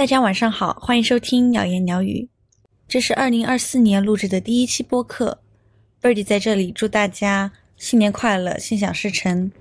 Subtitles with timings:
[0.00, 2.30] 大家晚上好，欢迎收听鸟言鸟语。
[2.88, 5.42] 这是二零二四年录制的第一期播客
[6.00, 9.52] ，Birdy 在这里祝大家新年快乐，心想事成。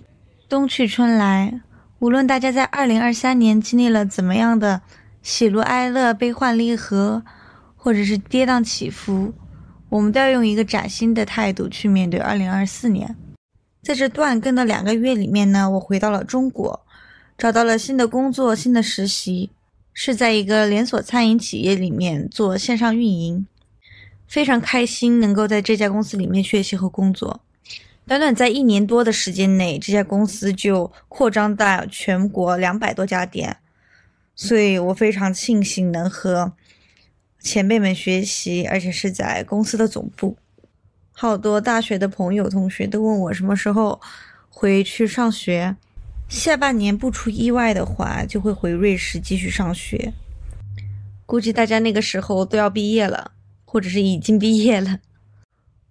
[0.47, 1.59] 冬去春来，
[1.99, 4.81] 无论大家在二零二三年经历了怎么样的
[5.21, 7.21] 喜怒哀乐、悲欢离合，
[7.75, 9.33] 或者是跌宕起伏，
[9.89, 13.13] 我们都要用一个崭新的态度去面对二零二四年。
[13.83, 16.85] 在这断更的两个月里面呢，我回到了中国，
[17.37, 19.49] 找到了新的工作、新的实习。
[20.01, 23.45] 是在一个连锁餐饮企业里面做线上运营，
[24.29, 27.41] 非常开心能够在这家公司里面学习和工作。
[28.07, 33.57] 短短在一年多的时间内，这家公司就扩张到全国两百多家店，
[34.33, 36.53] 所以我非常庆幸能和
[37.41, 40.37] 前辈们学习，而且是在公司的总部。
[41.11, 43.99] 好多大学的朋友同学都问我什么时候
[44.47, 45.75] 回去上学。
[46.29, 50.13] 下半年不出意外的话，就会回瑞士继续上学。
[51.25, 53.31] 估计大家那个时候都要毕业了，
[53.65, 54.99] 或者是已经毕业了。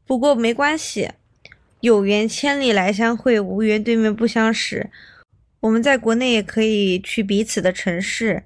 [0.06, 1.10] 不过没关系，
[1.80, 4.90] 有缘千里来相会，无缘对面不相识。
[5.60, 8.44] 我们在国内也可以去彼此的城市，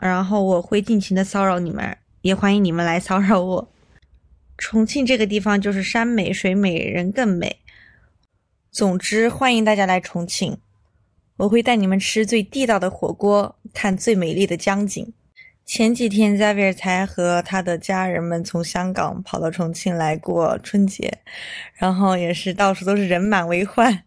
[0.00, 3.70] 然后我会尽情的骚扰你们，也欢迎你们来骚扰我。
[4.56, 7.58] 重庆这个地方就是山美水美人更美。
[8.74, 10.58] 总之，欢迎大家来重庆，
[11.36, 15.12] 我会带你们吃最地道的火锅，看最美丽的江景。
[15.64, 21.18] 前几天 Xavier 才和他的家人们从香港跑到重庆来过春节，
[21.74, 24.02] 然后也是到处都是人满为患。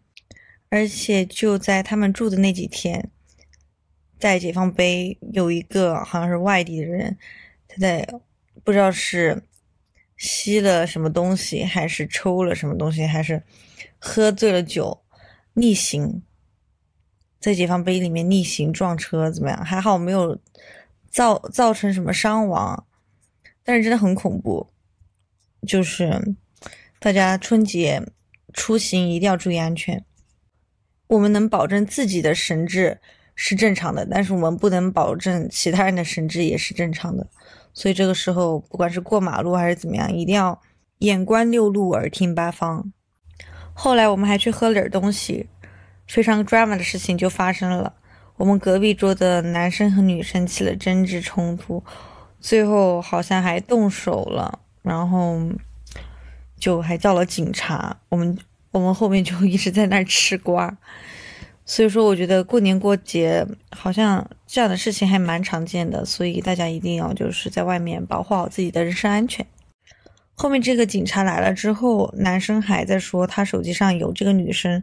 [0.68, 3.10] 而且就在他们住的那几天，
[4.18, 7.16] 在解放碑有一个好像是外地的人，
[7.66, 8.06] 他在
[8.62, 9.42] 不知道是
[10.18, 13.42] 吸了什么东西，还是抽了什么东西，还是。
[13.98, 15.02] 喝醉了酒，
[15.54, 16.22] 逆行，
[17.40, 19.64] 在解放碑里面逆行撞车怎么样？
[19.64, 20.38] 还好没有
[21.10, 22.86] 造造成什么伤亡，
[23.62, 24.68] 但是真的很恐怖。
[25.66, 26.36] 就是
[27.00, 28.00] 大家春节
[28.52, 30.04] 出行一定要注意安全。
[31.08, 33.00] 我们能保证自己的神智
[33.34, 37.26] 是正常的，但是我们不能保证其他人的神智也是正常的。
[37.74, 40.60] 所以这个时候，不管是过马路还是怎么样，一定要
[40.98, 42.92] 眼观六路，耳听八方。
[43.80, 45.46] 后来我们还去喝了点东西，
[46.08, 47.94] 非常 drama 的事情就发生了。
[48.36, 51.80] 我们隔壁桌的男生和女生起了争执冲突，
[52.40, 55.40] 最后好像还动手了，然后
[56.58, 57.96] 就还叫了警察。
[58.08, 58.36] 我们
[58.72, 60.76] 我们后面就一直在那儿吃瓜。
[61.64, 69.46] 所以说，我觉得过年过节好像这样的事情还蛮常见的，所以大家一定要就是在外面保护好自己的人身安全。
[70.40, 74.80] 后面这个警察来了之后，男生还在说他手机上有这个女生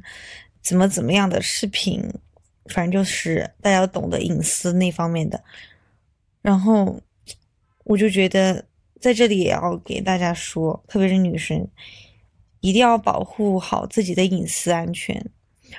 [0.61, 2.03] 怎么怎么样的视频，
[2.65, 5.41] 反正就是大家懂得隐私那方面的。
[6.41, 7.01] 然后
[7.85, 8.65] 我就觉得
[8.99, 11.65] 在这里也要给大家说，特别是女生，
[12.59, 15.25] 一定要保护好自己的隐私安全，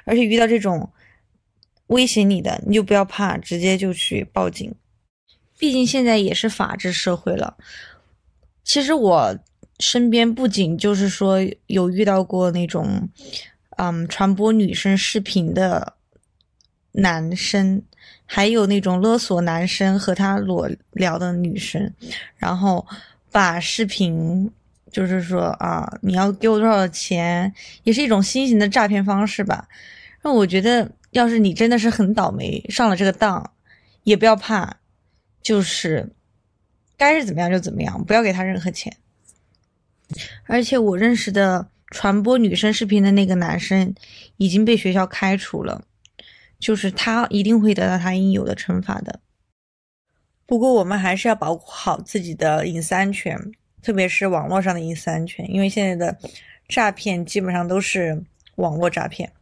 [0.05, 0.91] 而且遇到这种
[1.89, 4.75] 威胁你的，你就不要怕，直接就去报警。
[5.59, 7.59] 毕竟现在也是法治社会了。
[8.65, 9.39] 其实我。
[9.79, 13.09] 身边不仅就是说有遇到过那种，
[13.77, 15.95] 嗯，传播女生视频的
[16.93, 17.83] 男生，
[18.25, 21.93] 还有那种勒索男生和他裸聊的女生，
[22.37, 22.87] 然后
[23.31, 24.51] 把视频
[24.91, 29.69] 就是说啊，你要给我多少钱，也是一种新型的诈骗方式吧。
[30.23, 33.53] 那我觉得，要是你真的是很倒霉上了这个当，
[34.05, 34.79] 也不要怕，
[35.43, 36.09] 就是
[36.97, 38.97] 该是怎么样就怎么样，不要给他任何钱。
[40.47, 43.95] 而且我认识的传播女生视频的那个男生
[44.37, 45.85] 已经被学校开除了，
[46.59, 49.21] 就是他一定会得到他应有的惩罚的。
[50.47, 53.37] 不过我们还是要保护好自己的隐私安全，
[53.83, 56.17] 特别是网络上的隐私安全，因为现在的
[56.69, 58.23] 诈骗基本上都是
[58.55, 59.33] 网络诈骗。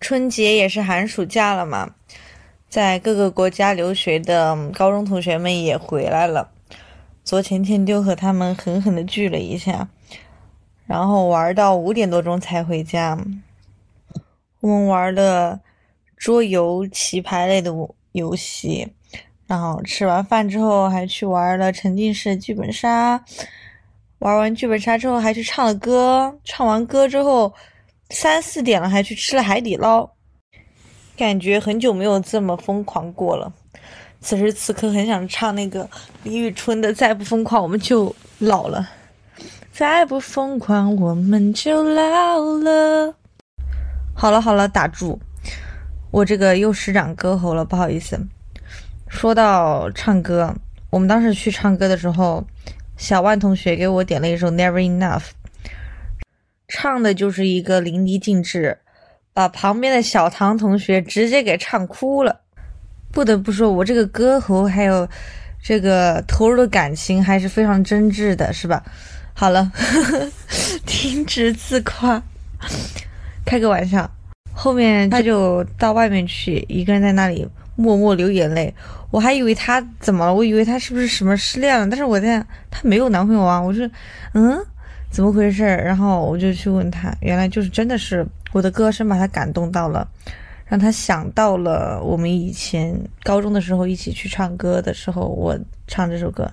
[0.00, 1.94] 春节也是寒暑假了嘛，
[2.68, 6.52] 在各个国家留学的高中同学们也回来了。
[7.26, 9.88] 昨前天就和他们狠狠的聚了一下，
[10.86, 13.18] 然后玩到五点多钟才回家。
[14.60, 15.60] 我们玩了
[16.16, 17.74] 桌游、棋牌类的
[18.12, 18.86] 游戏，
[19.48, 23.20] 然后吃完饭之后还去玩了沉浸式剧本杀。
[24.20, 27.52] 玩完剧本杀之后还去唱了歌，唱完歌之后
[28.10, 30.08] 三四点了还去吃了海底捞，
[31.16, 33.52] 感觉很久没有这么疯狂过了。
[34.20, 35.88] 此时此刻很想唱那个
[36.24, 38.88] 李宇春的《再不疯狂我们就老了》，
[39.72, 43.14] 再不疯狂我们就老了。
[44.14, 45.20] 好了好了，打住，
[46.10, 48.18] 我这个又失长歌喉了，不好意思。
[49.08, 50.52] 说到唱歌，
[50.90, 52.44] 我们当时去唱歌的时候，
[52.96, 55.20] 小万同学给我点了一首《Never Enough》，
[56.66, 58.78] 唱的就是一个淋漓尽致，
[59.32, 62.40] 把旁边的小唐同学直接给唱哭了。
[63.16, 65.08] 不得不说，我这个歌喉还有
[65.62, 68.84] 这个投入的感情还是非常真挚的，是吧？
[69.32, 69.72] 好了，
[70.84, 72.22] 停止自夸，
[73.46, 74.10] 开个玩笑。
[74.52, 78.74] 后面他就到外面去，一个人在那里默默流眼泪。
[79.10, 81.88] 我还以为他怎么了，我以为他是不是什么失恋了。
[81.88, 83.88] 但是我在他没有男朋友啊，我说，
[84.34, 84.62] 嗯，
[85.08, 85.64] 怎么回事？
[85.64, 90.06] 然后我就去问他，原来就是真的是我的歌声把他感动到了，
[90.66, 96.50] 让他想到了我们以前高中的时候一起去唱歌的时候，我唱这首歌，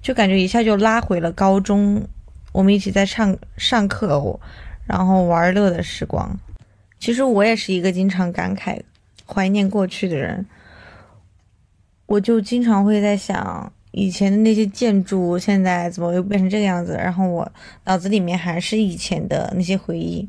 [0.00, 2.06] 就感觉一下就拉回了高中，
[2.52, 4.38] 我们一起在唱上课，
[4.86, 6.38] 然后玩乐的时光。
[6.98, 8.80] 其实我也是一个经常感慨、
[9.26, 10.46] 怀念过去的人，
[12.06, 16.94] 我就经常会在想，以前的那些建筑现在怎么又变成这个样子？
[16.94, 17.52] 然后我
[17.84, 20.26] 脑子里面还是以前的那些回忆，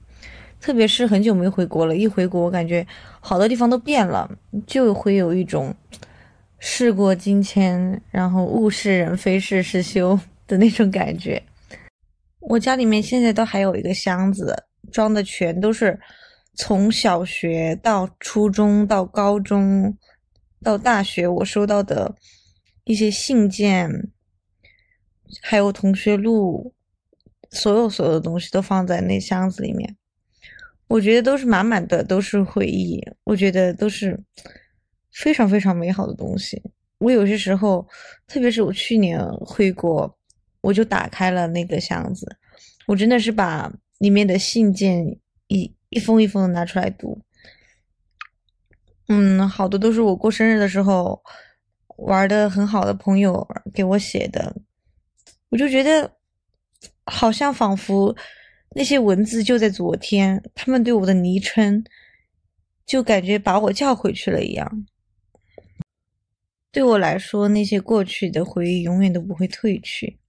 [0.60, 2.86] 特别是很久没回国了，一回国我感觉
[3.20, 4.30] 好多地方都变了，
[4.66, 5.74] 就会有一种
[6.60, 11.42] 事过境迁，然后物是人非事事休的那种感觉。
[12.40, 14.56] 我家里面现在都还有一个箱子，
[14.92, 16.00] 装的全都是。
[16.60, 19.96] 从小学到初中到高中
[20.64, 22.16] 到大学，我收到的
[22.84, 23.88] 一些信件，
[25.44, 26.74] 还有同学录，
[27.52, 29.96] 所有所有的东西都放在那箱子里面。
[30.88, 33.02] 我觉得都是满满的，都是回忆。
[33.24, 34.20] 我觉得都是
[35.12, 36.62] 非常非常美好的东西。
[37.00, 37.88] 我有些时候，
[38.28, 40.18] 特别是我去年回国，
[40.62, 42.26] 我就打开了那个箱子，
[42.88, 45.18] 我真的是把里面的信件
[45.48, 45.74] 一。
[45.90, 47.18] 一封一封的拿出来读，
[49.08, 51.24] 嗯，好多都是我过生日的时候
[51.96, 54.54] 玩的很好的朋友给我写的，
[55.48, 56.12] 我就觉得
[57.06, 58.14] 好像仿佛
[58.76, 61.84] 那些文字就在昨天，他们对我的昵称
[62.86, 64.86] 就感觉把我叫回去了一样。
[66.72, 70.20] 对我来说，那些过去的回忆永远都不会褪去。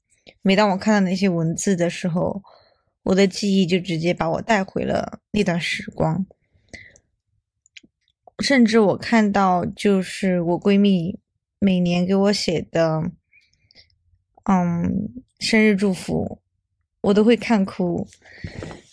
[0.40, 2.42] 每当我看到那些文字的时候，
[3.02, 6.24] 我的记忆就直接把我带回了那段时光，
[8.38, 11.18] 甚至我看到就是我闺蜜
[11.58, 13.10] 每年给我写的，
[14.44, 16.40] 嗯，生日祝福，
[17.00, 18.06] 我都会看哭。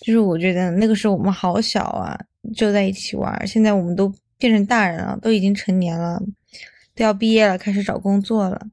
[0.01, 2.19] 就是我觉得那个时候我们好小啊，
[2.55, 3.47] 就在一起玩。
[3.47, 6.21] 现在我们都变成大人了，都已经成年了，
[6.93, 8.67] 都要毕业了，开始找工作了，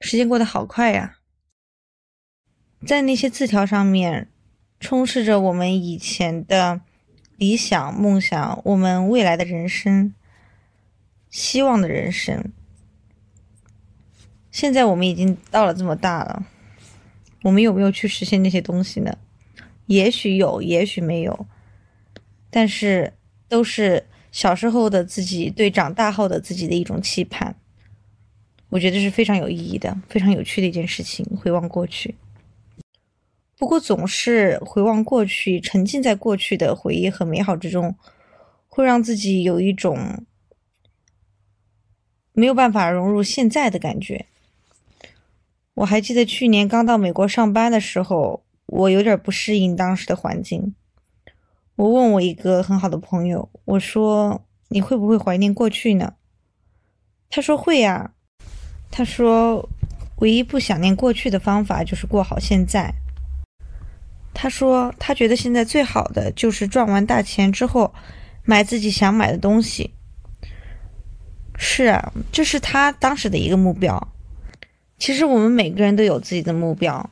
[0.00, 1.18] 时间过得好快呀。
[2.86, 4.28] 在那些字条上面。
[4.78, 6.82] 充斥着我们以前的
[7.38, 10.12] 理想、梦想，我们未来的人生、
[11.30, 12.52] 希望的人生。
[14.50, 16.46] 现在我们已经到了这么大了，
[17.46, 19.16] 我们有没有去实现那些东西呢？
[19.86, 21.46] 也许有，也许没有，
[22.50, 23.12] 但是
[23.48, 27.54] 都是小时候的自己对长大后的自己的一种期盼。
[28.68, 31.24] 我觉得是非常有意义的、非常有趣的一件事情。
[31.36, 32.16] 回望过去。
[33.56, 37.94] 不过，总是回望过去，沉浸在过去的回忆和美好之中，
[38.66, 40.24] 会让自己有一种
[42.32, 44.26] 没有办法融入现在的感觉。
[45.76, 50.74] 我还记得去年刚到美国上班的时候，我有点不适应当时的环境。
[51.74, 56.14] 我问我一个很好的朋友，我说：“你会不会怀念过去呢？”
[57.28, 58.10] 他说：“会呀。”
[58.90, 59.68] 他说
[60.20, 62.90] ：“唯一不想念过去的方法就是过好现在。”
[64.32, 67.92] 他说：“他觉得现在最好的就是赚完大钱之后，
[68.44, 69.90] 买自己想买的东西。
[71.58, 74.15] 是啊，这是他当时的一个目标。
[74.98, 77.10] 其实我们每个人都有自己的目标。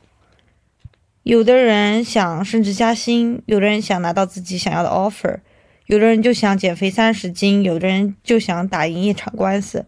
[1.23, 5.39] 有的人想升职加薪，有的人想拿到自己想要的 offer，
[5.87, 9.85] 有的人就想减肥三十斤，有的人就想打赢一场官司。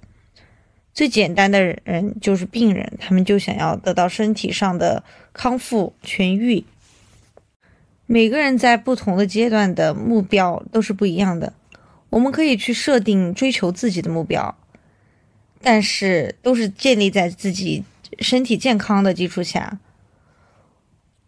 [0.93, 6.65] 最简单的人就是病人，他们就想要得到身体上的康复痊愈。”
[8.09, 11.53] 每个人在不同的阶段的目标都是不一样的，
[12.09, 14.57] 我们可以去设定追求自己的目标，
[15.61, 17.83] 但是都是建立在自己
[18.19, 19.79] 身体健康的基础下。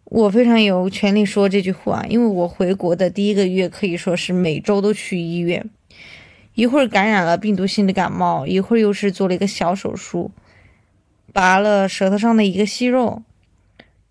[0.05, 5.69] 我非常有权利说这句话，因为我回国的第一个月可以说是每周都去医院，
[6.55, 10.31] 一会儿感染了病毒性的感冒，一会儿又是做了一个小手术，
[11.31, 13.21] 拔了舌头上的一个息肉，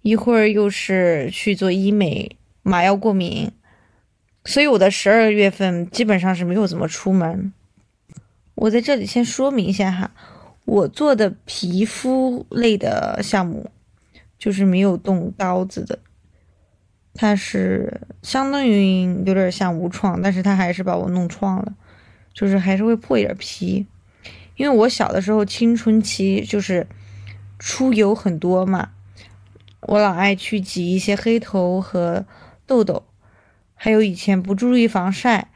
[0.02, 2.36] 一会儿又是去做医美。
[2.64, 3.50] 麻药过敏，
[4.44, 7.50] 所以我的十二月份基本上是没有怎么出门。
[8.60, 10.10] 我在这里先说明一下哈，
[10.64, 13.70] 我做的皮肤类的项目，
[14.36, 16.00] 就是没有动刀子的，
[17.14, 21.72] 它是相当于有点像无创，但是它还是把我弄创了，
[22.34, 23.86] 就是还是会破一点皮。
[24.56, 26.88] 因为我小的时候青春期就是
[27.60, 28.90] 出油很多嘛，
[29.82, 32.26] 我老爱去挤一些黑头和
[32.66, 33.04] 痘痘，
[33.76, 35.52] 还有以前不注意防晒，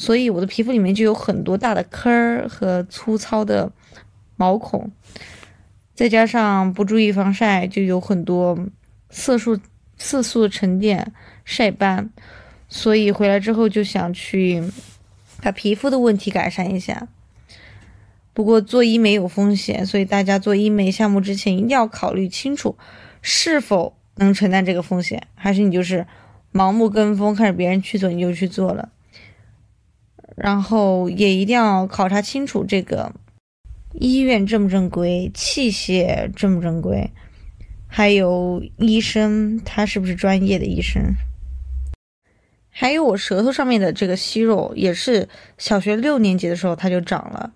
[0.00, 3.72] 所以我的皮肤里面就有很多大的坑儿和粗糙的
[4.36, 4.92] 毛孔，
[5.92, 8.56] 再加上不注意防晒，就有很多
[9.10, 9.58] 色素
[9.96, 11.12] 色素沉淀、
[11.44, 12.10] 晒斑，
[12.68, 14.62] 所以回来之后就想去
[15.42, 17.08] 把皮肤的问题改善一下。
[18.32, 22.78] 不过做医美有风险，所以大家做医美项目之前一定要考虑清楚，
[23.20, 26.06] 是否能承担这个风险，还是你就是
[26.52, 28.90] 盲目跟风，看着别人去做你就去做了。
[30.40, 33.12] 然后也一定要考察清楚这个
[33.94, 37.10] 医院正不正规，器械正不正规，
[37.86, 41.14] 还有医生他是不是专业的医生。
[42.70, 47.52] 还有我舌头上面的这个息肉，也是小学六年级的时候它就长了。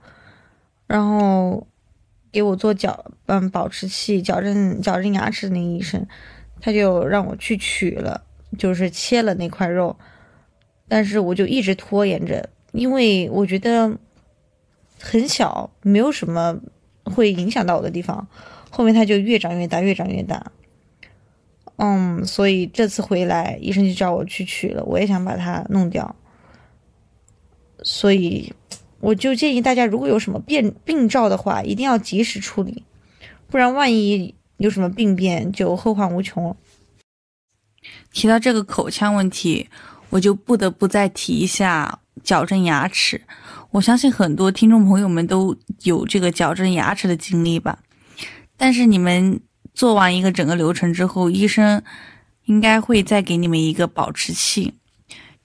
[0.88, 1.68] 然后
[2.32, 6.04] 给我做矫嗯保持器矫正矫正牙齿的那个医生，
[6.60, 8.24] 他就让我去取了，
[8.58, 9.96] 就是切了那块肉，
[10.88, 13.97] 但是我就一直拖延着，因为我觉得
[14.99, 16.59] 很小，没有什么
[17.05, 18.26] 会影响到我的地方。
[18.71, 20.52] 后面它就越长越大，越长越大。
[21.76, 26.14] 嗯，所以这次回来，医生就叫我去取了，我也想把它弄掉，
[27.83, 28.52] 所以。
[29.00, 32.85] 我就建议大家，如果有什么变病兆的话，一定要及时处理，
[33.49, 36.57] 不然万一有什么病变，就后患无穷了。
[38.12, 39.69] 提到这个口腔问题，
[40.11, 43.21] 我就不得不再提一下矫正牙齿。
[43.71, 47.78] 我相信很多听众朋友们都有这个矫正牙齿的经历吧。
[48.57, 49.40] 但是你们
[49.75, 51.83] 做完一个整个流程之后，医生
[52.45, 54.75] 应该会再给你们一个保持器，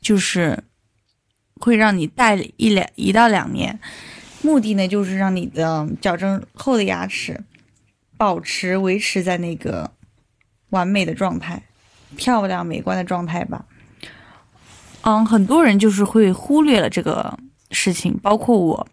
[0.02, 0.64] 就是。
[1.60, 3.80] 会让你戴一两一到两年，
[4.44, 7.44] 目的呢就是让你的矫正后的牙齿
[8.16, 9.90] 保持维持在那个
[10.70, 11.64] 完美的状态、
[12.16, 13.66] 漂亮美观的状态吧。
[15.08, 17.40] 嗯，很多人就是会忽略了这个
[17.72, 18.86] 事情，包括我，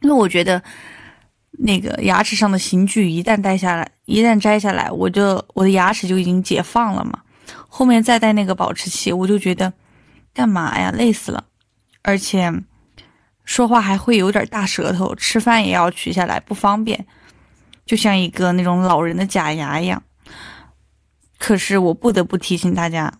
[0.00, 0.62] 因为我觉得
[1.50, 7.18] 那个牙齿上的刑具一旦戴下来，一旦摘下来，我就我的牙齿就已经解放了嘛。
[7.68, 9.70] 后面再戴那个保持器，我就觉得
[10.32, 11.44] 干嘛呀，累死了。
[12.00, 12.50] 而且
[13.44, 17.06] 说话还会有点大舌头，吃饭也要取下来，不方便，
[17.84, 20.02] 就像一个那种老人的假牙一样。
[21.38, 23.12] 可是我不得不提醒大家，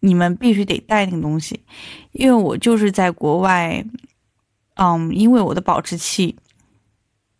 [0.00, 1.62] 你们必须得带那个东西，
[2.12, 3.84] 因为我就是在国外，
[4.74, 6.34] 嗯，因为我的保持器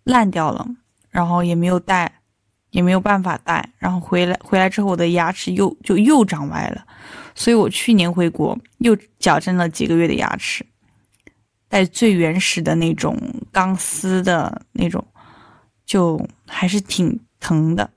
[0.05, 0.67] 烂掉了，
[1.11, 2.21] 然后也没有带，
[2.71, 6.87] 也没有办法带，然后回来回来之后，我的牙齿又就又长歪了，
[7.35, 10.65] 所以我去年回国又矫正了几个月的牙齿。
[11.69, 13.17] 带最原始的那种
[13.53, 15.07] 钢丝的那种，
[15.87, 17.89] 就还是挺疼的，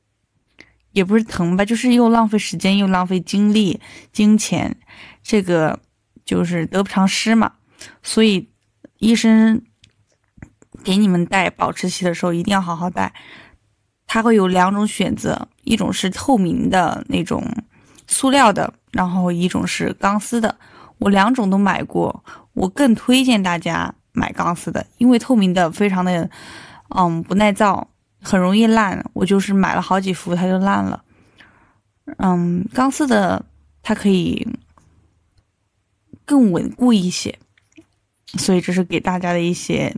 [0.94, 3.80] 也不是疼吧，就是又浪费时间又浪费精力、
[4.12, 4.78] 金钱，
[5.22, 5.78] 这个
[6.24, 7.52] 就是得不偿失嘛。
[8.02, 8.50] 所以
[9.00, 9.62] 医生
[10.84, 13.14] 给你们戴保持器的时候一定要好好戴，
[14.08, 17.44] 它会有两种选择，一种是透明的那种
[18.08, 20.58] 塑料的，然后一种是钢丝的，
[21.00, 22.24] 我两种都买过。
[22.54, 26.30] 我更推荐大家买钢丝的，因为透明的非常的，
[26.96, 27.90] 嗯，不耐造，
[28.24, 29.04] 很容易烂。
[29.14, 31.04] 我就是买了好几副，它就烂了。
[32.18, 33.46] 嗯，钢丝的
[33.82, 34.48] 它可以
[36.26, 37.38] 更稳固一些，
[38.38, 39.96] 所以这是给大家的一些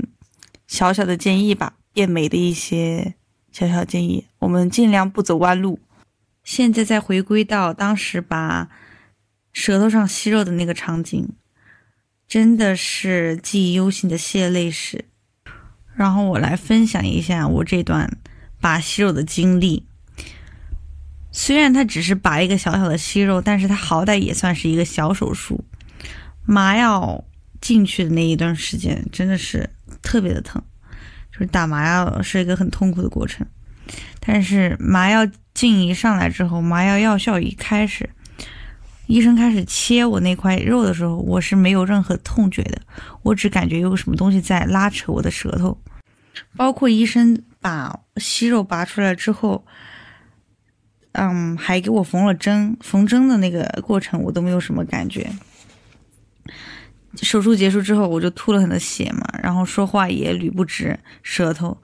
[0.68, 3.16] 小小的建议吧，变美的一些
[3.52, 4.26] 小小建议。
[4.40, 5.80] 我们尽量不走弯路。
[6.44, 8.70] 现在再回归到当时把
[9.54, 11.30] 舌头上吸肉的那个场景。
[12.28, 15.06] 真的是记忆犹新的血泪史，
[15.96, 18.18] 然后我来分享一下我这段
[18.60, 19.86] 拔息肉的经历。
[21.32, 25.64] 虽然它只是拔一个小小的息肉，但是它好歹也算是一个小手术。
[26.46, 27.24] 麻药
[27.60, 29.70] 进去的那一段时间真的是
[30.02, 30.62] 特别的疼，
[31.32, 33.46] 就是打麻药是一个很痛苦的过程。
[34.20, 38.10] 但是麻药劲一上来之后，麻药药效一开始。
[39.08, 42.82] 医生开始切我那块肉的时候，我是没有任何痛觉的，
[43.22, 45.78] 我只感觉有什么东西在拉扯我的舌头。
[46.58, 49.66] 包括医生把息肉拔出来之后，
[51.14, 55.30] 嗯，还给我缝了针，缝针的那个过程我都没有什么感觉。
[57.22, 61.78] 手术结束之后，我就吐了很多血嘛，然后说话也捋不直舌头，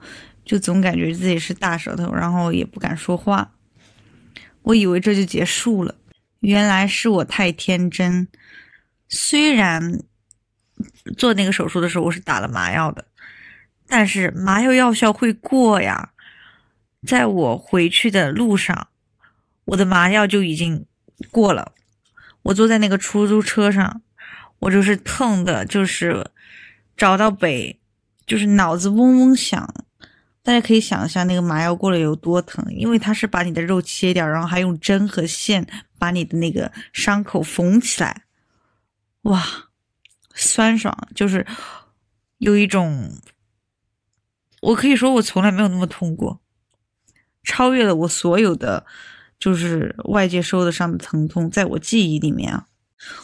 [0.44, 3.52] 就总感觉自己是大舌头，然后也不敢说话。
[4.62, 5.94] 我以为这就结束了，
[6.42, 8.26] 原来是我太天真。
[9.08, 10.02] 虽然
[11.16, 13.04] 做那个手术的时候我是打了麻药的，
[13.86, 16.10] 但是麻药药效会过呀。
[17.06, 18.88] 在我回去的路上，
[19.66, 20.84] 我的麻药就已经
[21.30, 21.72] 过了。
[22.42, 24.02] 我坐在那个出租车上，
[24.58, 26.30] 我就是疼的，就是
[26.96, 27.80] 找到北，
[28.26, 29.72] 就是脑子嗡嗡响。
[30.44, 35.64] 大家可以想象那个麻药过了有多疼，因为它是把你的肉切掉，然后还用针和线
[36.02, 38.24] 把你的那个伤口缝起来。
[39.20, 39.40] 哇，
[40.34, 41.46] 酸爽，就是
[42.38, 43.08] 有一种，
[44.62, 46.40] 我可以说我从来没有那么痛过，
[47.44, 48.84] 超越了我所有的
[49.38, 52.66] 就是外界受的伤的疼痛，在我记忆里面啊，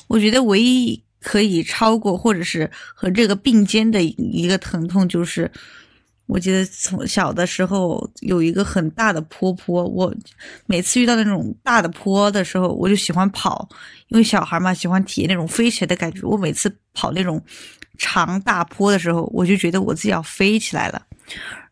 [0.06, 5.50] 我觉得唯一可以超过或者是和这个并肩的一个疼痛就是。
[6.28, 10.14] 我记得从小的时候有一个很大的坡坡，我
[10.66, 13.66] 每次遇到那种大的坡的时候，我就喜欢跑，
[14.08, 16.20] 因为小孩嘛喜欢体验那种飞起来的感觉。
[16.26, 17.42] 我每次跑那种
[17.96, 21.02] 长大坡的时候，我就觉得我自己要飞起来了。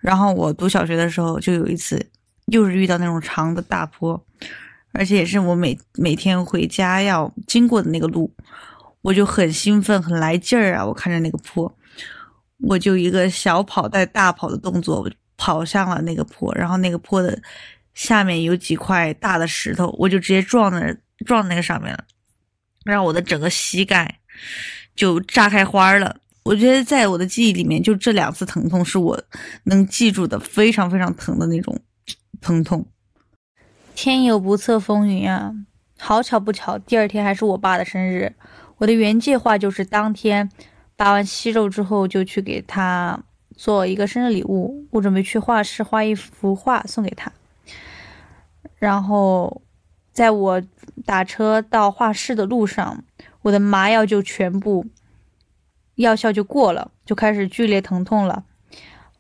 [0.01, 2.03] 然后我读小学的时候就有一次，
[2.47, 4.19] 又是遇到那种长的大坡，
[4.93, 8.33] 而且也是我每每天回家要经过的那个路，
[9.03, 10.87] 我就很兴奋，很来劲儿啊！
[10.87, 11.71] 我看着那个坡。
[12.63, 17.39] 我就一个小跑带大跑的动作，跑向了那个坡，然后那个坡的
[17.93, 20.97] 下面有几块大的石头，我就直接撞在
[21.27, 22.05] 撞那个上面了，
[22.85, 24.21] 让我的整个膝盖
[24.95, 26.17] 就炸开花了。
[26.45, 29.23] 我觉得在我的记忆里面，就这两次疼痛是我
[29.65, 31.79] 能记住的非常非常疼的那种
[32.41, 32.87] 疼痛。
[33.95, 35.53] 天有不测风云啊，
[35.99, 38.35] 好巧不巧，第二天还是我爸的生日。
[38.79, 40.51] 我的原计划就是当天。
[40.97, 43.23] 拔完息肉之后，就去给他
[43.55, 44.87] 做一个生日礼物。
[44.91, 47.31] 我准备去画室画一幅画送给他。
[48.79, 49.61] 然后，
[50.13, 50.63] 在我
[51.05, 53.05] 打车到画室的路上，
[53.43, 54.87] 我的麻药就全部
[55.97, 58.45] 药效就过了，就开始剧烈疼痛了。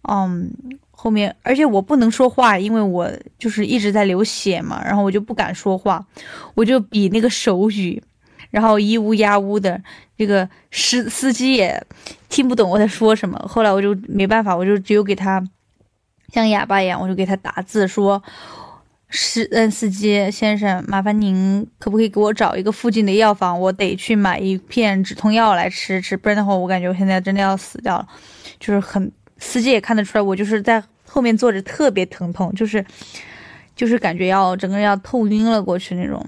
[0.08, 0.50] 嗯，
[0.90, 6.06] 后面而且我不能说话，因为我就是一直在流血嘛，然后我就不敢说话，
[6.54, 8.02] 我就比那个手语。
[8.56, 9.78] 然后咿呜呀呜的，
[10.16, 11.78] 这个司司机也
[12.30, 13.38] 听不懂我在说什么。
[13.46, 15.46] 后来我就没办法，我就只有给他
[16.32, 18.22] 像哑巴一样，我就给他打字说
[19.12, 23.60] ：“司嗯，司机先生，麻烦您可不可以给我找一个附近的药房？
[23.60, 28.08] 我得去买一片止痛药来吃吃，不然的话，我感觉我现在真的要死掉了。
[28.58, 32.82] 就是很，司机也看得出来，我就是在后面坐着特别疼痛，就是
[33.74, 36.26] 就是感觉要整个人要痛晕了过去那种。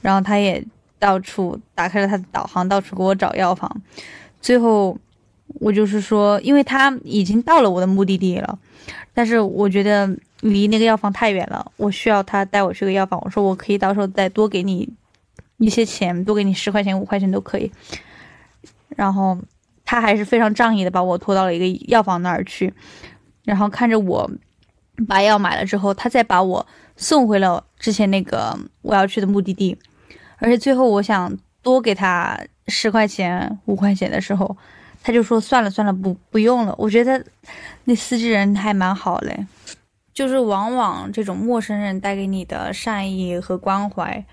[0.00, 0.64] 然后他也。
[1.00, 3.82] 到处打开了他的导航，到处给我找药房。
[4.40, 4.96] 最后，
[5.54, 8.58] 我就是说，因为他已经到了我的目的地了，
[9.12, 10.08] 但是我觉得
[10.40, 13.20] 离那个药房太远了，我需要他带我去个药房。
[13.24, 14.88] 我说我可以到时候再多给你
[15.56, 17.72] 一些钱，多给你十块钱、五块钱都可以。
[18.90, 19.36] 然后
[19.84, 22.72] 他还是非常仗义的把我拖到了一个药房那儿去，
[23.44, 24.30] 然后看着我
[25.08, 29.76] 把药买了之后，他再把我送回了之前那个我要去的目的地。
[30.40, 34.56] 而且最后，我想多给他十块钱、五块钱的时候，
[35.02, 36.74] 他就说算了算了，不不用了。
[36.76, 37.24] 我觉得
[37.84, 39.46] 那司机人还蛮好嘞，
[40.12, 44.24] 就是往往这种陌生人带给你的善意和关怀，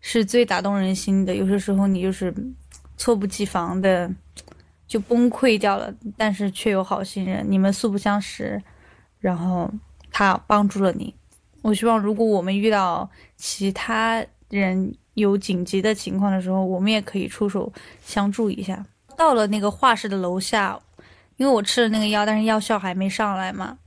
[0.00, 1.34] 是最打动人心的。
[1.34, 2.34] 有些时候你就是
[2.96, 4.10] 猝不及防的
[4.86, 8.62] 就崩溃掉了，但是却有好心人，你们素不相识，
[9.20, 9.70] 然后
[10.10, 11.14] 他帮助了你。
[11.62, 14.24] 我希望如果我们遇到其他
[14.60, 17.72] 人，有紧急的情况的时候，我们也可以出手
[18.04, 18.84] 相助一下。
[19.16, 20.78] 到了那个画室的楼下，
[21.38, 23.78] 因为我吃了那个药，但是药效还没上来嘛，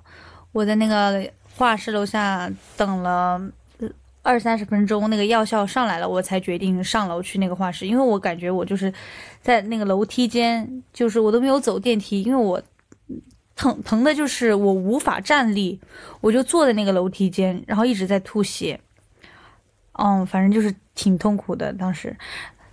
[0.52, 3.40] 我在那个画室楼下等了
[4.24, 7.86] 二三十分钟，那个药效上来了，我才决定上楼去那个画室。
[7.86, 8.92] 因为我感觉我就是
[9.44, 12.60] 在那个楼梯间，就是我都没有走电梯，因为我
[13.56, 15.80] 疼疼的就是我无法站立，
[16.22, 18.80] 我就坐在那个楼梯间，然后一直在吐血。
[19.98, 21.72] 嗯，反正就是挺痛苦的。
[21.74, 22.16] 当时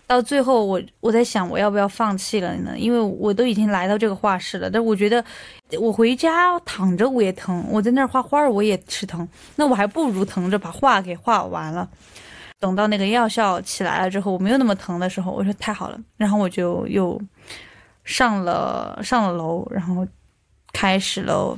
[0.06, 2.78] 到最后，我我在想，我要不要放弃了呢？
[2.78, 5.24] 因为我都已经来到这个画室了，但我觉得
[5.80, 11.88] 我回家躺着我也疼，我在那儿画画我也吃疼，那我还不如疼着把画给画完了。
[12.58, 17.20] 等到那个药效起来了之后，我没有那么疼的时候，我说太好了，然后我就又
[18.04, 20.06] 上了上了楼，然后
[20.72, 21.56] 开始了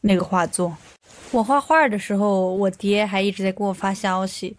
[0.00, 0.74] 那个画作。
[1.30, 4.56] 我画画的时候，我爹还一直在给我发消息，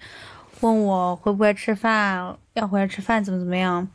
[0.59, 3.87] 问我会不会吃饭，要回来吃饭怎么怎么样。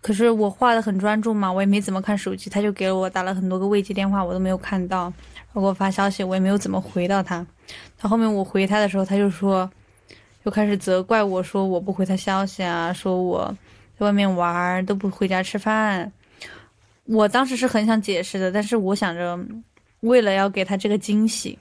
[0.00, 5.12] 可是我画的很专注嘛，我也没怎么看手机，他就给了我打了很多个未接电话，我都没有看到。
[5.52, 7.44] 他给我发消息，我也没有怎么回到他。
[7.98, 9.68] 他后面我回他的时候，他就说，
[10.44, 13.52] 又开始责怪我说我不回他消息啊，说我
[13.98, 16.12] 在外面玩都不回家吃饭。
[17.04, 19.38] 我当时是很想解释的，但是我想着，
[20.00, 21.58] 为了要给他这个惊喜，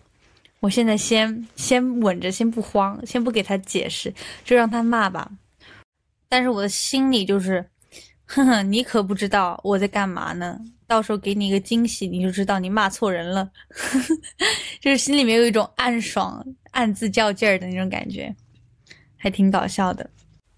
[0.60, 5.32] 我现在先先稳着，先不慌，先不给他解释，就让他骂吧。
[6.30, 7.66] 但是我的心里就是。
[8.30, 10.60] 哼哼，你可不知道我在干嘛呢。
[10.86, 13.50] 到时候给你一个惊喜，你就知道你骂错人了。
[14.82, 18.36] 就是心里面有一种暗爽、暗自较劲儿的那种感觉，
[19.16, 20.10] 还挺搞笑的。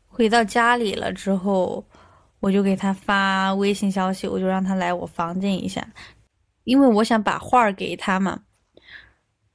[0.08, 1.86] 回到家里了之后，
[2.40, 5.88] 我就给他发微信消息，我就让他来我房间一下，
[6.70, 8.40] 因为我想把画儿给他嘛。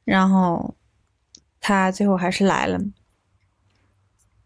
[0.05, 0.74] 然后
[1.61, 2.79] 他最后还是来了。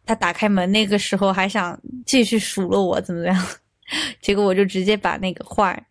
[0.04, 3.46] 他打开门那个时候还想继续数落我怎么样，
[4.20, 5.82] 结果我就直接把那个画儿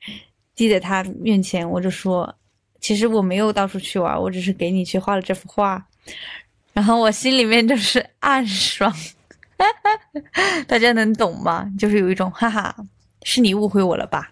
[0.55, 2.33] 递在他面前，我就说
[2.79, 5.83] ：“其实我没有到处去玩，我只是给你去画了这幅画。”
[6.73, 8.91] 然后我心里面就是暗爽，
[10.67, 11.69] 大家能懂吗？
[11.77, 12.75] 就是有一种哈哈，
[13.23, 14.31] 是你误会我了吧？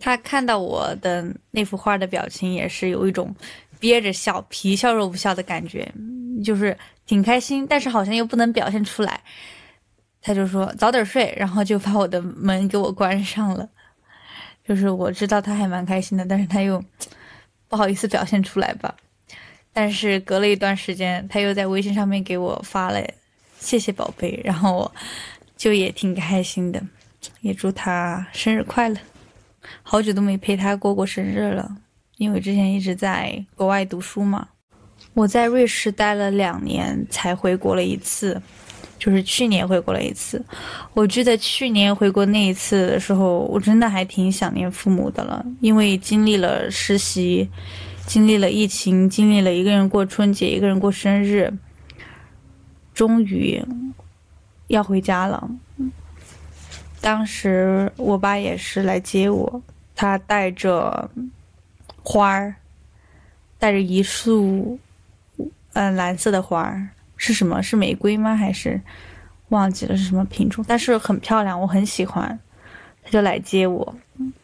[0.00, 3.34] 他看到我的那幅画的表情也是有一种
[3.78, 5.90] 憋着笑、皮笑肉不笑的感觉，
[6.44, 6.76] 就是。
[7.08, 9.18] 挺开心，但是好像又不能表现出来。
[10.20, 13.66] 他就说早点睡，然后就把我的门给我关上了。
[14.62, 16.84] 就是我知道他还蛮开心的，但是他又
[17.66, 18.94] 不好意思表现出来吧。
[19.72, 23.02] 但是隔了一段时间，他又在微信上面给我发了
[23.58, 24.94] 谢谢宝贝，然后我
[25.56, 26.78] 就也挺开心的，
[27.40, 28.98] 也祝他生日快乐。
[29.82, 31.70] 好久都没陪他过过生日了，
[32.16, 34.48] 因为之前一直在国外读书嘛。
[35.14, 38.40] 我在瑞士待了两年，才回国了一次，
[38.98, 40.44] 就是去年回国了一次。
[40.94, 47.48] 我记得去年回国那一次的时候，我真的还挺想念父母的了，因为经历了实习，
[48.06, 51.52] 经历了疫情，经历了一个人过春节，一个人过生日，
[52.92, 53.60] 终于
[54.66, 55.48] 要回家了。
[57.00, 59.62] 当时我爸也是来接我，
[59.94, 61.08] 他带着
[62.02, 62.54] 花儿，
[63.58, 64.78] 带着一束。
[65.74, 67.62] 嗯，蓝色的花儿是什么？
[67.62, 68.34] 是玫瑰吗？
[68.34, 68.80] 还是
[69.50, 70.64] 忘记了是什么品种？
[70.66, 72.36] 但是很漂亮，我很喜欢。
[73.04, 73.94] 他就来接我，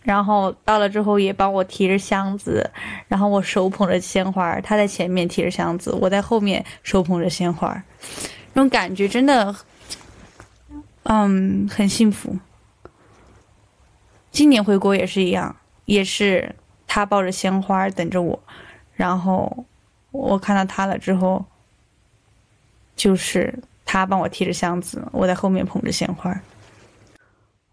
[0.02, 2.70] 然后到了之后也帮我提着箱子，
[3.08, 7.82] 然后我手捧着鲜花，他在前面提着箱子，我在后面手捧着鲜花，
[8.52, 9.54] 那种感觉真的，
[11.04, 12.36] 嗯，很幸福。
[14.30, 16.54] 今年回国也是一样，也是
[16.86, 18.38] 他抱着鲜花等着我，
[18.94, 19.64] 然后。
[20.16, 21.44] 我看到他了之后，
[22.94, 23.52] 就是
[23.84, 26.40] 他帮我提着箱子，我在后面捧着鲜花。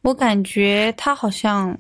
[0.02, 1.78] 我感觉他好像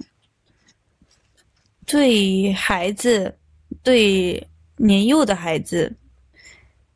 [1.87, 3.35] 对孩子，
[3.81, 5.91] 对年幼的孩子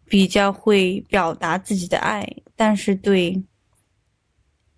[0.06, 2.24] 比较会表达自己的爱，
[2.56, 3.44] 但是对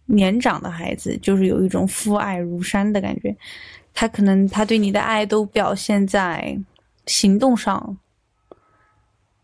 [0.08, 3.36] 年长的孩子，就是有一种父爱如山的感觉。
[3.94, 6.58] 他可能他对你的爱都表现在
[7.06, 7.98] 行动上。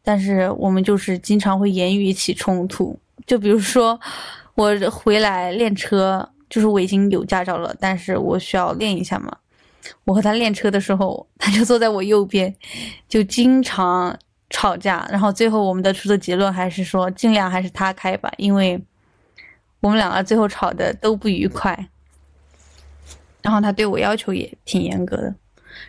[0.06, 3.98] 但是我们就是经常会言语起冲突，就比如说
[4.56, 9.34] 我回来练车，就是我已经有驾照了，但是我需要练一下嘛。
[10.04, 12.54] 我和他练车的时候，他就坐在我右边，
[13.08, 14.14] 就经常
[14.50, 15.08] 吵架。
[15.10, 18.78] 然后最后我们得出的结论还是说，尽量还是他开吧，因为
[19.84, 21.78] 我们两个最后吵的都不愉快。
[23.42, 25.36] 然后他对我要求也挺严格的，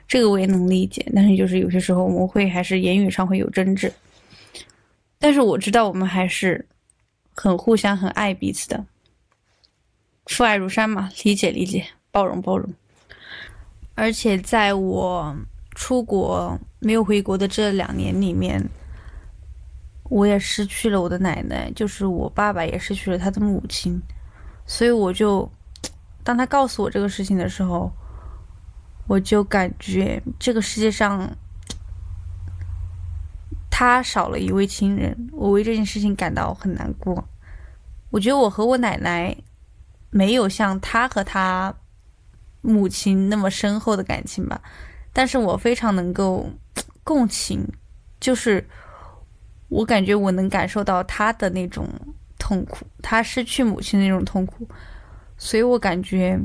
[0.08, 1.06] 这个我也能理解。
[1.14, 3.92] 但是就是有些时候我们会还是言语上会有争执。
[5.20, 6.66] 但是我知道我们还是
[7.36, 8.84] 很互相、很爱彼此的，
[10.26, 12.68] 父爱如山嘛，理解理解，包容包容。
[13.94, 15.36] 而且在我
[15.76, 18.60] 出国没有回国的这两年里面，
[20.10, 24.00] 我也失去了我的奶奶，就是我爸爸也失去了他的母亲，
[24.66, 25.50] 所以我就
[26.22, 27.92] 当他告诉我这个事情的时候，
[29.06, 31.30] 我就感觉这个世界上。
[33.76, 37.24] 他少了一位亲人，我为这件事情感到很难过。
[38.10, 39.36] 我觉得我和我奶奶
[40.10, 41.74] 没有像他和他
[42.60, 44.62] 母亲那么深厚的感情吧，
[45.12, 46.48] 但是我非常能够
[47.02, 47.66] 共情，
[48.20, 48.64] 就是
[49.74, 51.88] 我感觉我能感受到他的那种
[52.38, 54.68] 痛苦，他失去母亲的那种痛苦，
[55.36, 56.38] 所以我感觉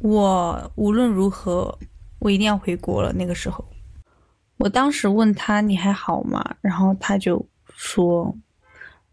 [0.00, 1.78] 我无论如何，
[2.18, 3.12] 我一定要回国了。
[3.12, 3.64] 那个时候。
[4.56, 6.44] 我当时问他你还好吗？
[6.60, 7.40] 然后他就
[7.76, 8.36] 说：“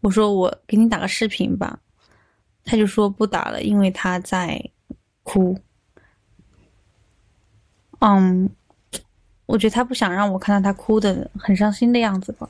[0.02, 1.78] 我说我给你打个视频吧。”
[2.66, 4.60] 他就说不打了，因为他在
[5.22, 5.56] 哭。
[8.00, 8.50] 嗯，
[9.46, 12.48] 我觉得他不想让我看到他哭的很伤心的样子吧，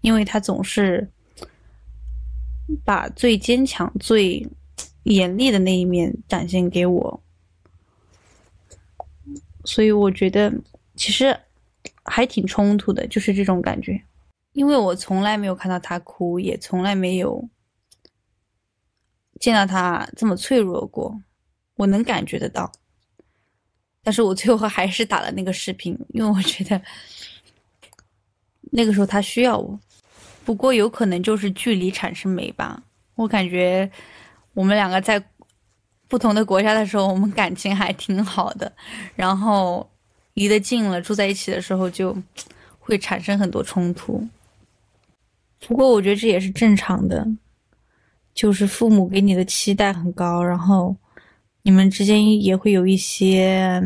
[0.00, 1.10] 因为他总是
[2.84, 4.46] 把最坚强、最
[5.04, 7.22] 严厉的那一面展现给我，
[9.64, 10.52] 所以我觉得
[10.96, 11.38] 其实
[12.04, 14.00] 还挺冲突的，就是这种感觉，
[14.52, 17.48] 因为我从来没有看到他哭，也从来没有
[19.40, 21.18] 见到他这么脆弱过，
[21.76, 22.70] 我能感觉得到。
[24.02, 26.80] 但是我最后还是打了那个视频，因为我觉得
[28.70, 29.80] 那个时候他需要我。
[30.48, 32.82] 不过有可能就是距离产生美吧。
[33.16, 33.90] 我感觉
[34.54, 35.22] 我们两个在
[36.08, 38.72] 不同的国家的时候，我们感情还挺好的。
[39.14, 39.86] 然后
[40.32, 42.16] 离得近了，住在一起的时候就
[42.78, 44.26] 会产生很多冲突。
[45.66, 47.28] 不过我觉得这也是正常的，
[48.32, 50.96] 就是父母给你的期待很高，然后。
[51.60, 53.82] 你们之间也会有一些，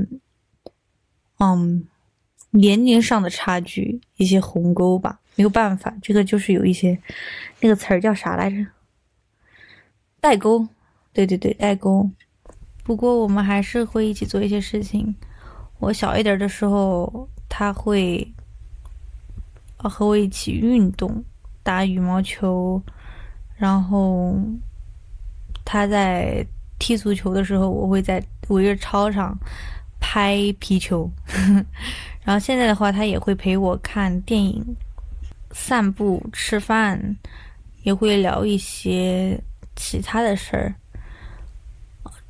[1.41, 1.85] 嗯，
[2.51, 5.19] 年龄上的差距，一些鸿沟吧。
[5.37, 6.99] 没有办法，这个就是有一些，
[7.61, 8.67] 那个词儿叫啥来着？
[10.21, 10.67] 代沟。
[11.13, 12.09] 对对对，代沟。
[12.83, 15.15] 不过我们还是会一起做一些事情。
[15.79, 18.27] 我小一点的时候，他会，
[19.77, 21.25] 和我一起运动，
[21.63, 22.83] 打羽毛球，
[23.57, 24.39] 然后
[25.65, 26.47] 他在。
[26.79, 29.39] 踢足球的时候，我会在围着操场
[30.01, 31.09] 拍皮球。
[32.25, 34.61] 然后现在的话，他也会陪我看电影、
[35.53, 37.17] 散步、吃饭，
[37.83, 39.39] 也会聊一些
[39.77, 40.75] 其他的事儿。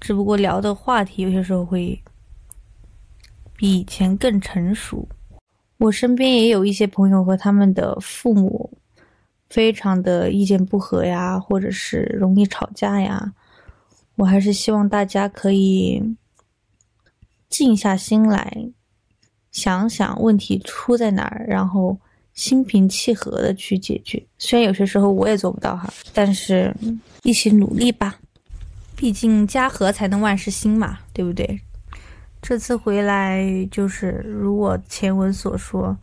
[0.01, 2.01] 只不过聊的话题有些时候会
[3.57, 5.09] 比以前更成熟。
[5.79, 8.71] 我身边也有一些朋友和他们的父母
[9.49, 13.33] 非常的意见不合呀，或者是容易吵架呀。
[14.17, 16.03] 我还是希望大家可以
[17.49, 18.69] 静下心来，
[19.51, 21.99] 想想问题出在哪儿，然后
[22.35, 24.25] 心平气和的去解决。
[24.39, 26.75] 虽然有些时候我也做不到哈，但是
[27.23, 28.17] 一起努力吧。
[28.97, 31.61] 毕竟家和才能万事兴嘛，对不对？
[32.41, 35.97] 这次回来就是如我前文所说，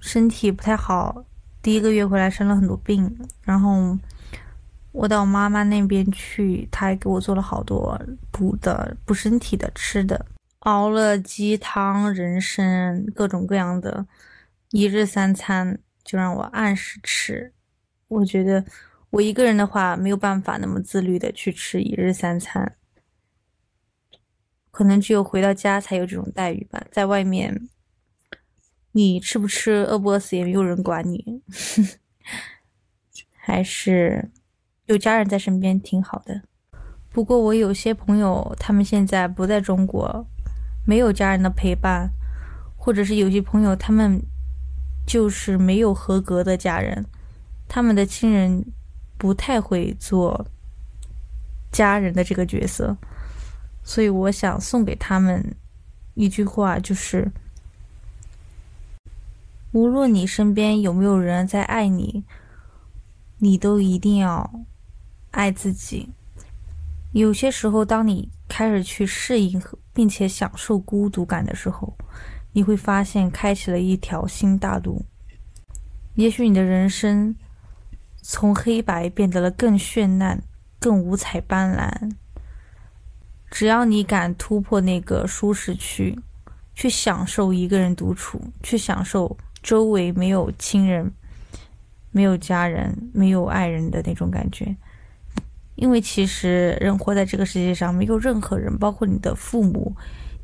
[0.00, 1.24] 身体不太好，
[1.62, 3.98] 第一个月回来生了很多病，然后。
[4.90, 7.96] 我到妈妈那边去，她还给我做了好多
[8.32, 10.26] 补的、补身体的吃的，
[10.60, 14.04] 熬了鸡汤、人参，各种各样的，
[14.70, 17.52] 一日三餐就让我按时吃。
[18.08, 18.64] 我觉得
[19.10, 22.76] 我一个人的话没有办法那么自律的去吃一日三餐，
[24.70, 26.82] 可能只有回到家才有这种待遇吧。
[26.90, 27.68] 在外面，
[28.92, 31.42] 你吃不吃、饿不饿死也没有人管你，
[33.36, 34.30] 还是。
[34.86, 36.44] 有家人在身边挺好的，
[37.10, 40.26] 不过我有些朋友他们现在不在中国，
[40.86, 42.10] 没有家人的陪伴，
[42.74, 44.18] 或者是有些朋友他们
[45.08, 47.04] 就是没有合格的家人，
[47.66, 48.64] 他们的亲人
[49.16, 50.46] 不太会做
[51.72, 52.96] 家人的这个角色，
[53.82, 55.56] 所以我想送给他们
[56.14, 57.28] 一句话，就是
[59.72, 62.22] 无论你身边有没有人在爱你，
[63.38, 64.48] 你都一定要。
[65.30, 66.08] 爱自己，
[67.12, 71.94] 有些时候，当你开始去适应并且享受孤独感的时候，
[72.52, 75.04] 你会发现开启了一条新大陆。
[76.14, 77.34] 也许你的人生
[78.22, 80.42] 从黑白变得了更绚烂、
[80.78, 82.12] 更五彩斑斓。
[83.50, 86.18] 只要你敢突破那个舒适区，
[86.74, 91.10] 去享受一个人独处，去享受周围没有亲人、
[92.10, 94.76] 没有家人、没有爱人的那种感觉。
[95.76, 99.96] 因为其实人活在这个世界上，没有任何人，包括你的父母、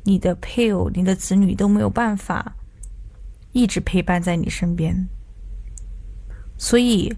[0.05, 2.55] 你的配偶、你的子女，都没有办法
[3.51, 4.95] 一直陪伴在你身边。
[6.57, 7.13] 所以，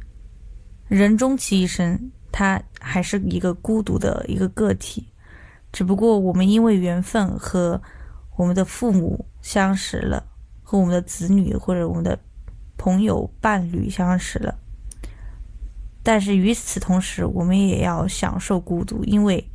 [0.87, 5.07] 人终其一生，他还是一个孤独的一个个体。
[5.71, 7.79] 只不过我们因为缘分和
[8.35, 10.25] 我们的父母相识了，
[10.63, 12.17] 和我们的子女或者我们的
[12.77, 14.57] 朋友、伴侣相识了。
[16.01, 19.45] 但是与此同时，我们也要享受孤独，因为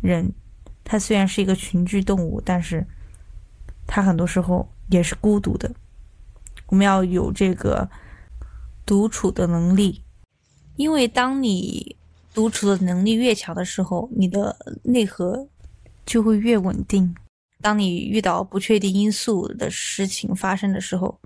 [0.00, 0.32] 人
[0.88, 2.86] 它虽然是一个群居动物，但是
[3.88, 5.68] 它很多时候也是孤独的。
[6.68, 7.88] 我们要有这个
[8.86, 10.00] 独处的能力，
[10.76, 11.96] 因为当你
[12.32, 15.48] 独处的能力越强的时候，你的内核
[16.04, 17.12] 就会越稳定。
[17.60, 21.18] 当你遇到不确定因素的事情发生的时候，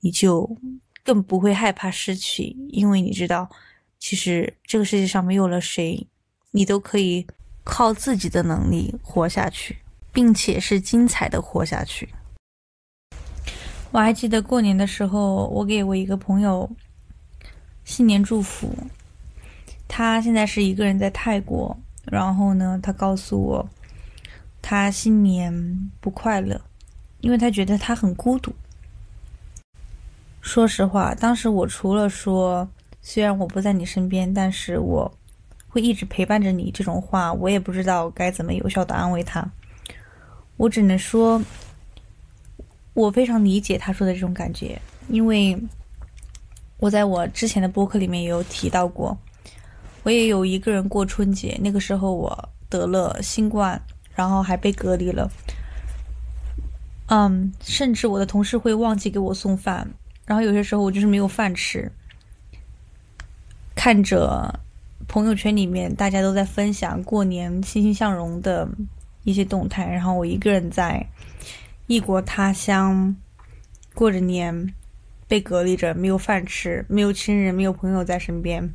[0.00, 0.56] 你就
[1.04, 3.48] 更不会害怕失去，因为你知道。
[4.00, 6.06] 其实这个世界上没有了谁，
[6.50, 7.26] 你都可以
[7.64, 9.78] 靠自己的能力活下去，
[10.12, 12.08] 并且是精彩的活下去。
[13.90, 16.70] 我还记得过年的时候，我给我一个朋友
[17.84, 18.68] 新年祝福。
[19.86, 23.68] 他现在是一个人在泰国，然后呢，他告诉我，
[24.60, 26.60] 他新年不快乐，
[27.20, 28.52] 因为他觉得他很孤独。
[30.40, 32.68] 说实话，当时我除了说
[33.00, 35.10] 虽然我不在你身边，但是我
[35.74, 39.44] 会一直陪伴着你这种话，我也不知道该怎么有效的安慰他。
[40.56, 41.42] 我只能说。
[42.94, 45.60] 我非常理解他说的这种感觉，因为
[46.76, 49.18] 我在我之前的播客里面也有提到过，
[50.04, 53.82] 我也有一个人过春节，那个时候我得了新冠，
[54.14, 55.28] 然后还被隔离了，
[57.06, 59.90] 嗯，甚至我的同事会忘记给我送饭，
[60.24, 61.90] 然后有些时候我就是没有饭吃，
[63.74, 64.60] 看着
[65.08, 68.68] 朋友圈里面大家都在分享过年欣欣向荣的
[69.24, 71.06] 一些动态，然后我一个人在。
[71.86, 73.14] 异国他乡，
[73.94, 74.74] 过着年，
[75.28, 78.66] 被隔离着，没有饭吃，没有亲人，没有朋友在身边，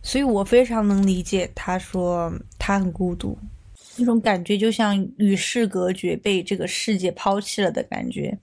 [0.00, 3.36] 所以我非常能理解他说他很孤独，
[3.98, 8.38] 那种感觉就像与世隔绝，被这个世界抛弃了的感觉。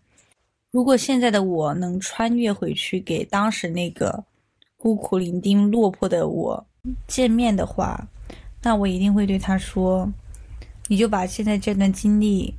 [0.69, 4.23] 如果现在的我能穿越回去，给当时那个
[4.77, 6.63] 孤苦伶仃、落魄的我
[7.07, 8.07] 见面的话，
[8.61, 10.11] 那我一定会对他说
[10.87, 12.53] ：“你就把现在这段经历。”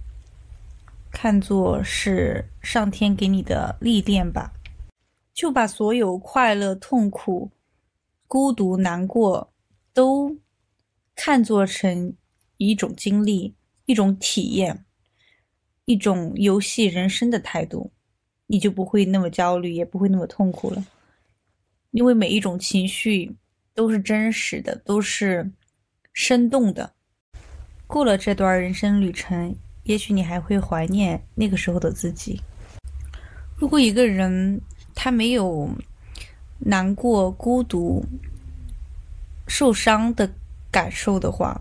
[1.12, 4.52] 看作是上天给你的历练吧，
[5.34, 7.50] 就把所有快乐、痛苦、
[8.28, 9.52] 孤独、难过
[9.92, 10.36] 都
[11.16, 12.14] 看作成
[12.58, 13.56] 一种经历、
[13.86, 14.84] 一种体验、
[15.84, 17.90] 一种游戏人生的态度，
[18.46, 20.86] 你就不会那么焦虑，也不会那么痛苦了。
[21.90, 23.34] 因为每一种情绪
[23.80, 25.50] 都是真实的，都是
[26.12, 26.92] 生动的。
[27.86, 29.56] 过了这段人生旅程。
[29.84, 32.38] 也许你还会怀念那个时候的自己。
[33.56, 34.60] 如果一个人
[34.94, 35.70] 他没有
[36.58, 38.04] 难过、孤独、
[39.48, 40.30] 受伤的
[40.70, 41.58] 感受的话，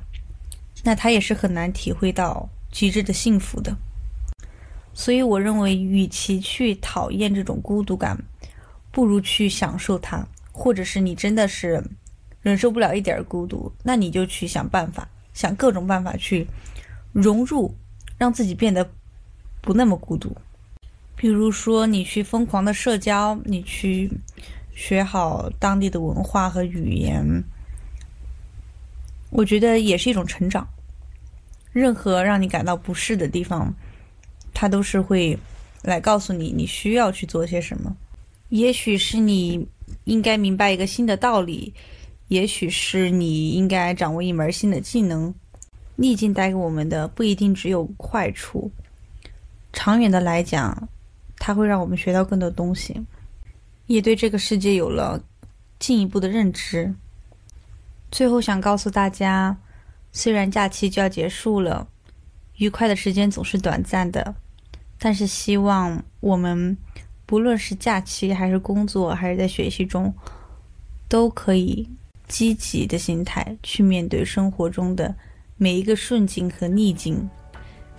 [0.84, 3.73] 那他也是很难体会到极致的幸福的。
[4.93, 8.21] 所以，我认为，与其去讨厌这种孤独感，
[8.91, 10.27] 不如去享受它。
[10.51, 11.82] 或者是你真的是
[12.49, 16.45] 忍受不了一点孤独，那你就去想办法，想各种办法去
[17.13, 17.73] 融入。
[18.17, 18.85] 让自己变得
[19.62, 20.35] 不那么孤独，
[21.15, 24.12] 比如说你去疯狂的社交，你去
[24.75, 27.23] 学好当地的文化和语言，
[29.29, 30.67] 我觉得也是一种成长。
[31.71, 33.73] 任何让你感到不适的地方，
[34.53, 35.39] 它都是会
[35.81, 37.95] 来告诉你你需要去做些什么。
[38.49, 39.65] 也许是你
[40.03, 41.73] 应该明白一个新的道理，
[42.29, 45.31] 也许是你应该掌握一门新的技能。
[45.97, 48.71] 逆境带给我们的不一定只有坏处，
[49.73, 50.87] 长远的来讲，
[51.37, 53.05] 它会让我们学到更多东西，
[53.87, 55.21] 也对这个世界有了
[55.77, 56.95] 进一步的认知。
[58.11, 59.57] 最后想告诉大家，
[60.13, 61.85] 虽然假期就要结束了，
[62.55, 64.33] 愉快的时间总是短暂的，
[64.97, 66.77] 但是希望我们
[67.25, 70.13] 不论是假期还是工作还是在学习中，
[71.09, 71.89] 都可以
[72.29, 75.13] 积极的心态去面对生活中的。
[75.61, 77.29] 每一个顺境和逆境，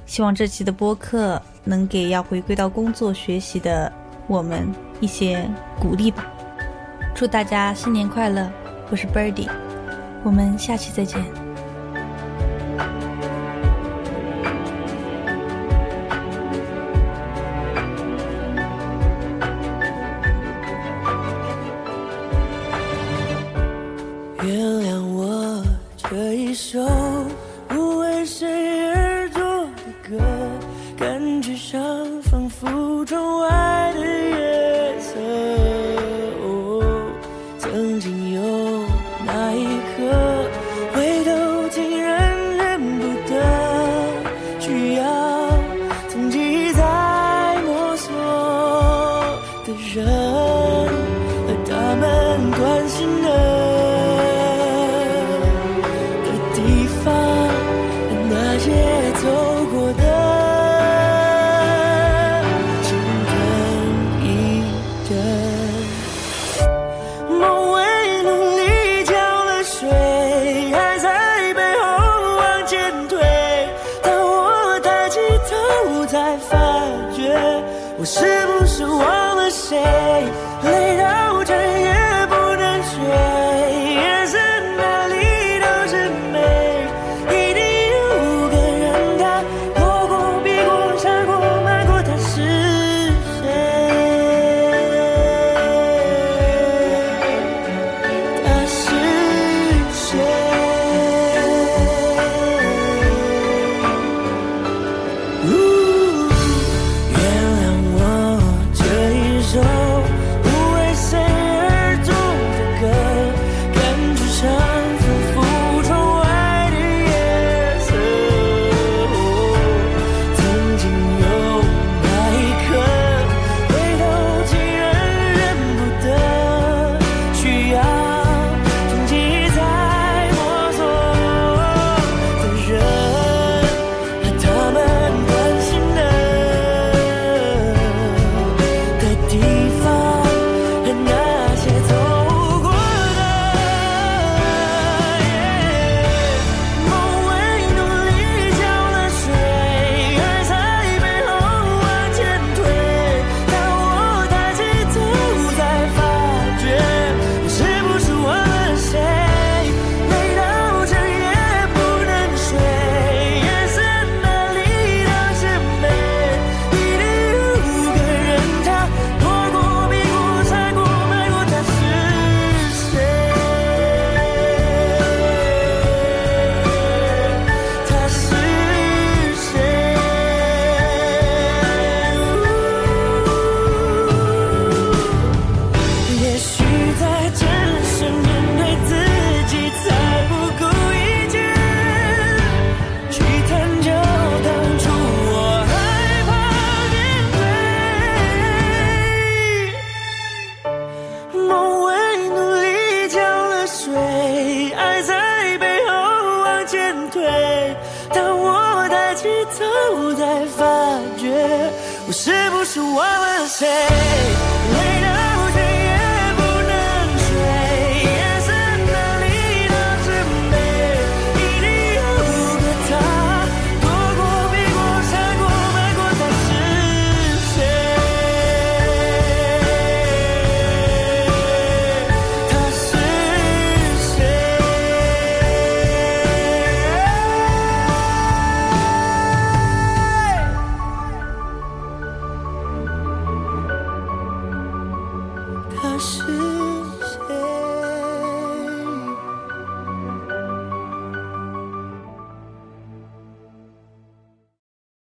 [0.07, 3.93] 希望这期的播客能给要回归到工作学习的
[4.27, 4.67] 我们
[4.99, 5.47] 一些
[5.79, 6.27] 鼓励吧。
[7.15, 8.51] 祝大家新年快乐！
[8.91, 9.47] 我是 Birdy，
[10.25, 11.50] 我们下期再见。
[44.61, 45.03] 需要
[46.09, 48.15] 从记忆再摸索
[49.67, 50.30] 的人。